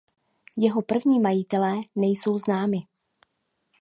Jeho 0.57 0.81
první 0.81 1.19
majitelé 1.19 1.81
nejsou 1.95 2.37
známi. 2.37 2.77